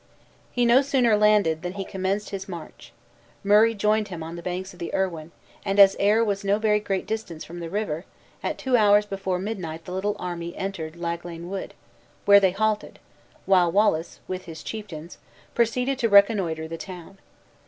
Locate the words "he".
0.51-0.65, 1.73-1.85